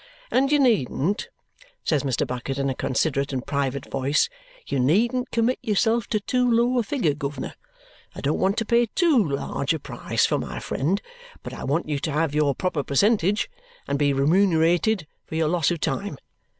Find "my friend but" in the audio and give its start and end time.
10.39-11.53